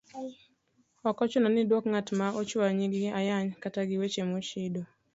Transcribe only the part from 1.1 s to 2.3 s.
ochuno ni idwok ng'at ma